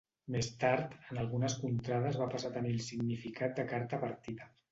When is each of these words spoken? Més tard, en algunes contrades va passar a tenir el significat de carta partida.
Més 0.35 0.47
tard, 0.61 0.95
en 1.11 1.19
algunes 1.23 1.57
contrades 1.65 2.17
va 2.23 2.29
passar 2.33 2.51
a 2.53 2.57
tenir 2.57 2.73
el 2.79 2.81
significat 2.87 3.55
de 3.61 3.67
carta 3.75 4.01
partida. 4.07 4.53